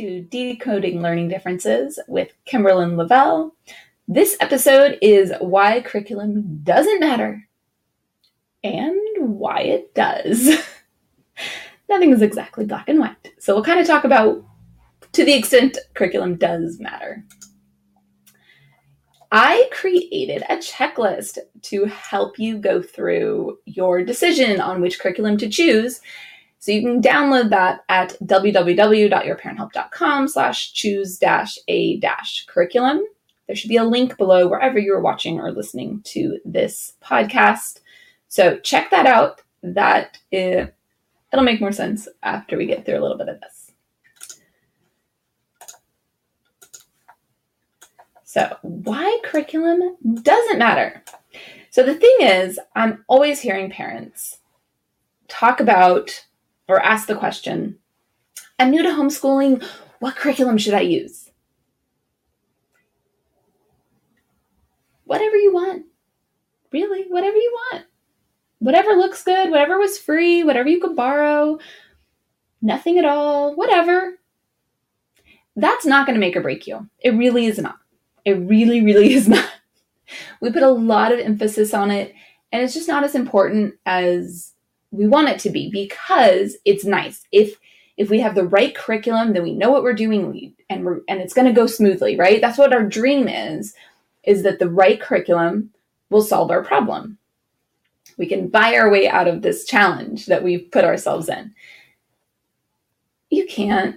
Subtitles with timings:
[0.00, 3.54] to Decoding Learning Differences with Kimberlyn Lavelle.
[4.08, 7.46] This episode is Why Curriculum Doesn't Matter
[8.64, 10.56] and Why It Does.
[11.90, 13.34] Nothing is exactly black and white.
[13.40, 14.42] So we'll kind of talk about
[15.12, 17.22] to the extent curriculum does matter.
[19.30, 25.48] I created a checklist to help you go through your decision on which curriculum to
[25.50, 26.00] choose
[26.60, 33.00] so you can download that at www.yourparenthelp.com slash choose dash a dash curriculum.
[33.46, 37.80] There should be a link below wherever you're watching or listening to this podcast.
[38.28, 39.40] So check that out.
[39.62, 40.68] That is,
[41.32, 43.72] it'll make more sense after we get through a little bit of this.
[48.24, 51.02] So, why curriculum doesn't matter.
[51.70, 54.38] So, the thing is, I'm always hearing parents
[55.26, 56.26] talk about
[56.70, 57.76] or ask the question
[58.58, 59.64] I'm new to homeschooling.
[59.98, 61.30] What curriculum should I use?
[65.04, 65.86] Whatever you want.
[66.72, 67.84] Really, whatever you want.
[68.60, 71.58] Whatever looks good, whatever was free, whatever you could borrow,
[72.62, 74.18] nothing at all, whatever.
[75.56, 76.88] That's not going to make or break you.
[77.00, 77.76] It really is not.
[78.24, 79.50] It really, really is not.
[80.40, 82.14] We put a lot of emphasis on it,
[82.52, 84.52] and it's just not as important as
[84.90, 87.26] we want it to be because it's nice.
[87.32, 87.56] If
[87.96, 91.20] if we have the right curriculum, then we know what we're doing and we're and
[91.20, 92.40] it's going to go smoothly, right?
[92.40, 93.74] That's what our dream is
[94.24, 95.70] is that the right curriculum
[96.10, 97.18] will solve our problem.
[98.18, 101.54] We can buy our way out of this challenge that we've put ourselves in.
[103.30, 103.96] You can't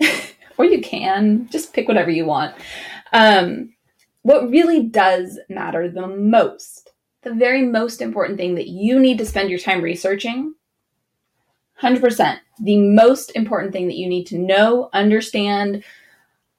[0.58, 2.54] or you can just pick whatever you want.
[3.12, 3.74] Um,
[4.22, 6.92] what really does matter the most
[7.22, 10.54] the very most important thing that you need to spend your time researching.
[11.80, 15.84] 100% the most important thing that you need to know understand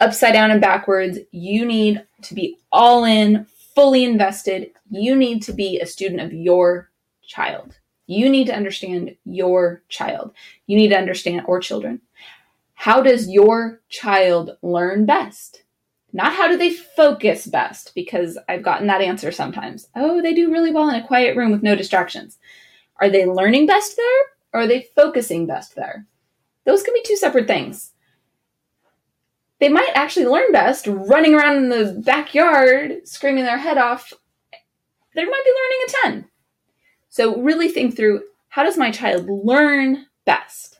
[0.00, 4.70] upside down and backwards you need to be all in fully invested.
[4.90, 6.90] You need to be a student of your
[7.22, 7.78] child.
[8.06, 10.32] You need to understand your child.
[10.66, 12.00] You need to understand or children.
[12.74, 15.63] How does your child learn best
[16.14, 19.88] not how do they focus best, because I've gotten that answer sometimes.
[19.96, 22.38] Oh, they do really well in a quiet room with no distractions.
[23.00, 26.06] Are they learning best there or are they focusing best there?
[26.64, 27.90] Those can be two separate things.
[29.58, 34.12] They might actually learn best running around in the backyard screaming their head off.
[35.16, 36.30] They might be learning a 10.
[37.08, 40.78] So, really think through how does my child learn best?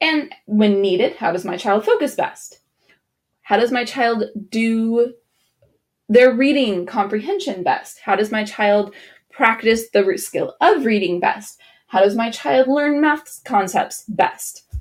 [0.00, 2.59] And when needed, how does my child focus best?
[3.50, 5.12] How does my child do
[6.08, 7.98] their reading comprehension best?
[7.98, 8.94] How does my child
[9.32, 11.60] practice the skill of reading best?
[11.88, 14.72] How does my child learn math concepts best?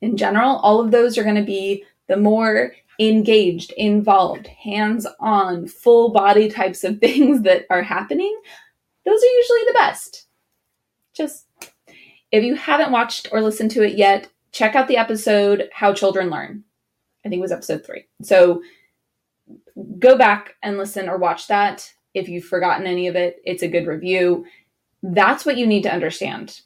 [0.00, 5.66] In general, all of those are going to be the more engaged, involved, hands on,
[5.66, 8.40] full body types of things that are happening.
[9.04, 10.28] Those are usually the best.
[11.14, 11.48] Just
[12.30, 16.30] if you haven't watched or listened to it yet, check out the episode How Children
[16.30, 16.62] Learn.
[17.24, 18.06] I think it was episode three.
[18.22, 18.62] So
[19.98, 21.90] go back and listen or watch that.
[22.14, 24.44] If you've forgotten any of it, it's a good review.
[25.02, 26.60] That's what you need to understand.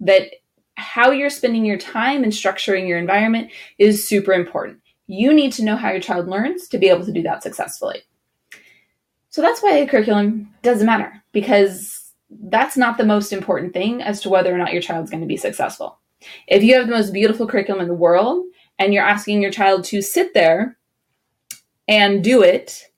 [0.00, 0.28] That
[0.76, 4.80] how you're spending your time and structuring your environment is super important.
[5.06, 8.02] You need to know how your child learns to be able to do that successfully.
[9.30, 14.20] So that's why the curriculum doesn't matter because that's not the most important thing as
[14.22, 15.98] to whether or not your child's going to be successful.
[16.48, 18.46] If you have the most beautiful curriculum in the world
[18.78, 20.76] and you're asking your child to sit there
[21.88, 22.90] and do it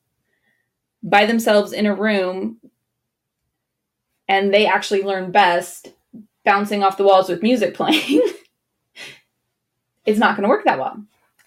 [1.02, 2.58] by themselves in a room
[4.28, 5.92] and they actually learn best
[6.44, 8.22] bouncing off the walls with music playing,
[10.06, 11.02] it's not going to work that well.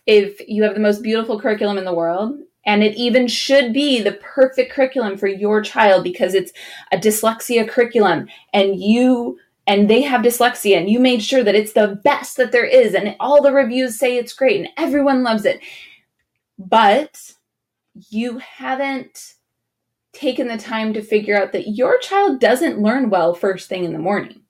[0.06, 4.02] If you have the most beautiful curriculum in the world, and it even should be
[4.02, 6.52] the perfect curriculum for your child because it's
[6.92, 9.40] a dyslexia curriculum, and you
[9.72, 12.94] and they have dyslexia and you made sure that it's the best that there is
[12.94, 15.62] and all the reviews say it's great and everyone loves it.
[16.60, 17.32] But
[18.10, 19.36] you haven't
[20.12, 23.94] taken the time to figure out that your child doesn't learn well first thing in
[23.94, 24.42] the morning.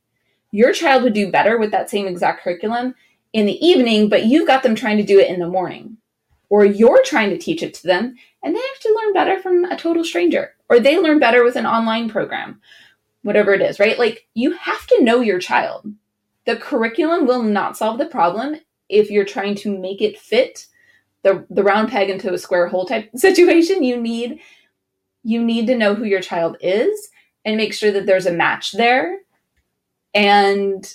[0.49, 2.95] Your child would do better with that same exact curriculum
[3.31, 5.97] in the evening but you've got them trying to do it in the morning.
[6.49, 9.77] Or you're trying to teach it to them and they actually learn better from a
[9.77, 12.59] total stranger or they learn better with an online program
[13.23, 13.99] whatever it is, right?
[13.99, 15.93] Like you have to know your child.
[16.45, 18.57] The curriculum will not solve the problem
[18.89, 20.67] if you're trying to make it fit
[21.23, 23.83] the the round peg into a square hole type situation.
[23.83, 24.39] You need
[25.23, 27.09] you need to know who your child is
[27.45, 29.19] and make sure that there's a match there.
[30.13, 30.91] And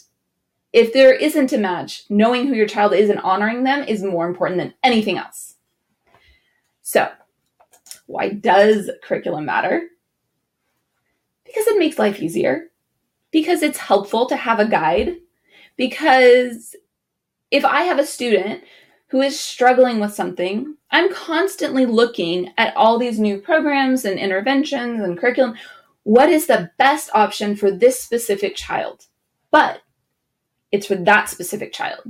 [0.73, 4.27] if there isn't a match, knowing who your child is and honoring them is more
[4.27, 5.55] important than anything else.
[6.83, 7.09] So,
[8.07, 9.89] why does curriculum matter?
[11.47, 12.71] Because it makes life easier,
[13.31, 15.17] because it's helpful to have a guide,
[15.77, 16.75] because
[17.51, 18.65] if I have a student
[19.09, 25.01] who is struggling with something, I'm constantly looking at all these new programs and interventions
[25.03, 25.55] and curriculum.
[26.03, 29.07] What is the best option for this specific child?
[29.51, 29.83] But
[30.73, 32.01] it's for that specific child,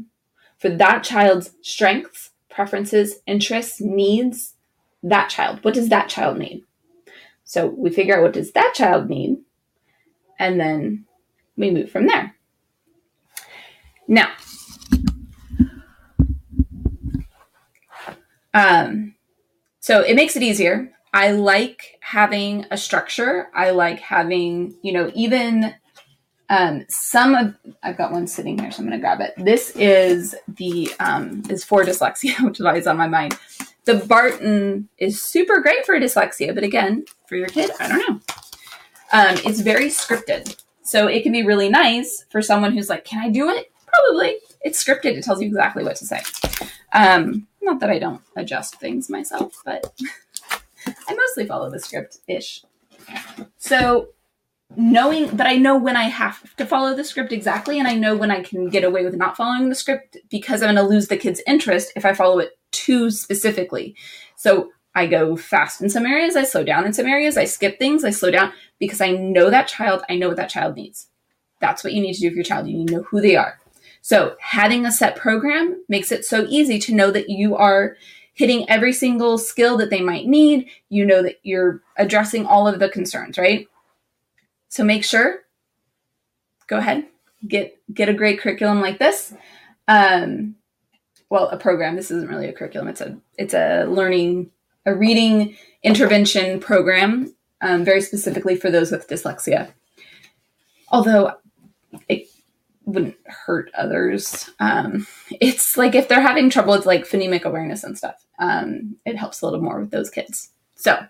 [0.59, 4.55] for that child's strengths, preferences, interests, needs,
[5.03, 5.63] that child.
[5.63, 6.65] What does that child need?
[7.47, 9.39] So we figure out what does that child need,
[10.39, 11.07] and then
[11.57, 12.35] we move from there.
[14.09, 14.33] Now,
[18.53, 19.15] um,
[19.79, 20.93] so it makes it easier.
[21.15, 23.49] I like having a structure.
[23.55, 25.73] I like having, you know, even
[26.49, 29.35] um, some of I've got one sitting here, so I'm going to grab it.
[29.37, 33.39] This is the um, is for dyslexia, which lies on my mind.
[33.87, 38.21] The Barton is super great for dyslexia, but again, for your kid, I don't know.
[39.13, 43.23] Um, it's very scripted, so it can be really nice for someone who's like, "Can
[43.23, 44.39] I do it?" Probably.
[44.63, 45.17] It's scripted.
[45.17, 46.21] It tells you exactly what to say.
[46.93, 49.95] Um, not that I don't adjust things myself, but
[51.09, 52.65] I mostly follow the script ish.
[53.57, 54.09] So
[54.75, 58.17] knowing but I know when I have to follow the script exactly and I know
[58.17, 61.07] when I can get away with not following the script because I'm going to lose
[61.07, 63.97] the kid's interest if I follow it too specifically.
[64.37, 67.79] So I go fast in some areas, I slow down in some areas, I skip
[67.79, 71.09] things, I slow down because I know that child, I know what that child needs.
[71.61, 72.69] That's what you need to do for your child.
[72.69, 73.59] You need to know who they are.
[74.01, 77.97] So having a set program makes it so easy to know that you are
[78.35, 80.69] hitting every single skill that they might need.
[80.89, 83.67] You know that you're addressing all of the concerns, right?
[84.69, 85.41] So make sure,
[86.69, 87.07] go ahead,
[87.49, 89.35] get get a great curriculum like this.
[89.89, 90.57] Um,
[91.31, 91.97] well, a program.
[91.97, 92.89] This isn't really a curriculum.
[92.89, 94.51] It's a it's a learning
[94.85, 99.73] a reading intervention program, um, very specifically for those with dyslexia.
[100.91, 101.33] Although
[102.09, 102.29] it
[102.85, 104.49] wouldn't hurt others.
[104.61, 105.07] Um,
[105.41, 109.43] it's like if they're having trouble with like phonemic awareness and stuff, um, it helps
[109.43, 110.51] a little more with those kids.
[110.77, 111.05] So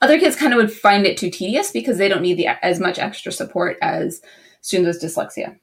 [0.00, 2.78] other kids kind of would find it too tedious because they don't need the, as
[2.78, 4.22] much extra support as
[4.60, 5.58] students with dyslexia.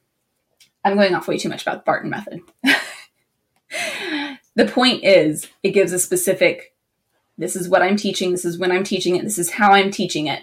[0.84, 2.40] I'm going off way too much about the Barton method.
[4.60, 6.74] the point is, it gives a specific
[7.38, 9.90] this is what I'm teaching, this is when I'm teaching it, this is how I'm
[9.90, 10.42] teaching it.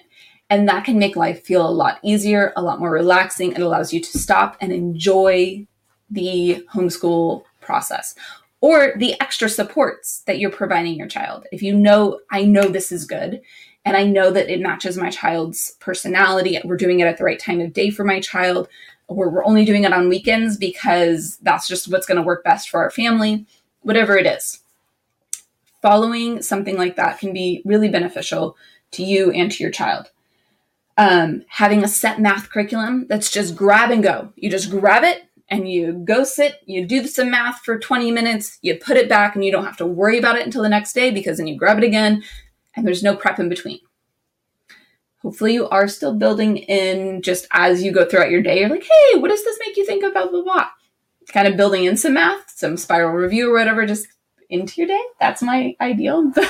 [0.49, 3.51] And that can make life feel a lot easier, a lot more relaxing.
[3.51, 5.67] It allows you to stop and enjoy
[6.09, 8.15] the homeschool process
[8.61, 11.45] or the extra supports that you're providing your child.
[11.51, 13.41] If you know, I know this is good
[13.85, 16.59] and I know that it matches my child's personality.
[16.63, 18.69] We're doing it at the right time of day for my child,
[19.07, 22.69] or we're only doing it on weekends because that's just what's going to work best
[22.69, 23.45] for our family,
[23.87, 24.59] whatever it is.
[25.81, 28.57] Following something like that can be really beneficial
[28.91, 30.11] to you and to your child.
[30.97, 34.33] Um, having a set math curriculum that's just grab and go.
[34.35, 38.59] You just grab it and you go sit, you do some math for 20 minutes,
[38.61, 40.91] you put it back, and you don't have to worry about it until the next
[40.91, 42.21] day because then you grab it again,
[42.75, 43.79] and there's no prep in between.
[45.21, 48.59] Hopefully, you are still building in just as you go throughout your day.
[48.59, 50.67] You're like, hey, what does this make you think about blah, blah, blah?
[51.31, 54.07] Kind of building in some math, some spiral review or whatever, just
[54.49, 55.01] into your day.
[55.19, 56.31] That's my ideal.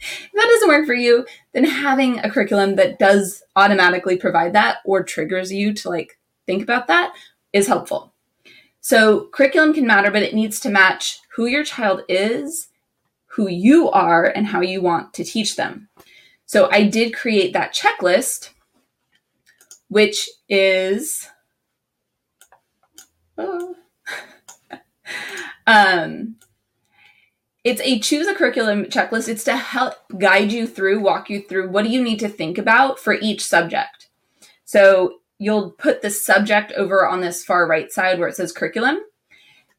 [0.00, 4.52] But if that doesn't work for you, then having a curriculum that does automatically provide
[4.52, 7.14] that or triggers you to like think about that
[7.52, 8.12] is helpful.
[8.80, 12.68] So, curriculum can matter, but it needs to match who your child is
[13.38, 15.88] who you are and how you want to teach them.
[16.44, 18.50] So I did create that checklist,
[19.86, 21.28] which is
[23.36, 23.76] oh,
[25.68, 26.36] um,
[27.62, 29.28] it's a choose a curriculum checklist.
[29.28, 32.56] It's to help guide you through, walk you through what do you need to think
[32.56, 34.08] about for each subject.
[34.64, 39.00] So you'll put the subject over on this far right side where it says curriculum.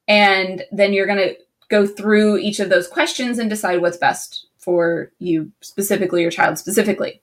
[0.07, 1.35] And then you're going to
[1.69, 6.59] go through each of those questions and decide what's best for you specifically, your child
[6.59, 7.21] specifically.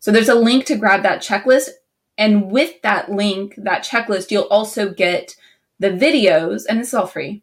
[0.00, 1.68] So there's a link to grab that checklist.
[2.16, 5.36] And with that link, that checklist, you'll also get
[5.78, 7.42] the videos, and it's all free.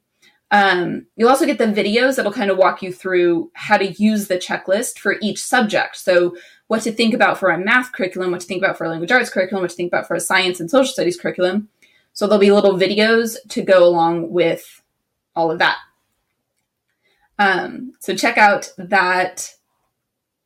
[0.51, 4.27] Um, you'll also get the videos that'll kind of walk you through how to use
[4.27, 5.97] the checklist for each subject.
[5.97, 6.35] So,
[6.67, 9.11] what to think about for a math curriculum, what to think about for a language
[9.11, 11.69] arts curriculum, what to think about for a science and social studies curriculum.
[12.13, 14.81] So, there'll be little videos to go along with
[15.35, 15.77] all of that.
[17.37, 19.53] Um, so check out that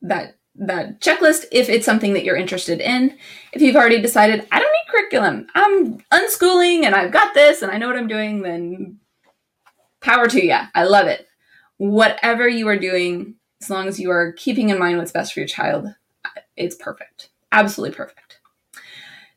[0.02, 3.16] that that checklist if it's something that you're interested in.
[3.52, 7.70] If you've already decided, I don't need curriculum, I'm unschooling and I've got this and
[7.70, 8.98] I know what I'm doing, then
[10.00, 10.56] power to you.
[10.74, 11.26] I love it.
[11.78, 15.40] Whatever you are doing, as long as you are keeping in mind what's best for
[15.40, 15.88] your child,
[16.56, 17.30] it's perfect.
[17.52, 18.40] Absolutely perfect.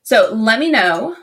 [0.04, 1.16] So let me know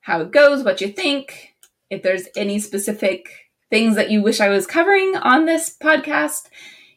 [0.00, 1.54] how it goes, what you think,
[1.90, 6.48] if there's any specific things that you wish I was covering on this podcast.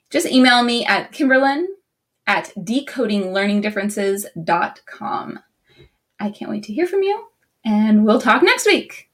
[0.10, 1.66] Just email me at Kimberlyn
[2.28, 5.40] at decodinglearningdifferences.com.
[6.20, 7.28] I can't wait to hear from you,
[7.66, 9.10] and we'll talk next week.